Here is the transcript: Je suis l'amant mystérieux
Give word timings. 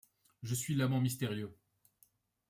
Je 0.41 0.55
suis 0.55 0.73
l'amant 0.73 0.99
mystérieux 0.99 1.55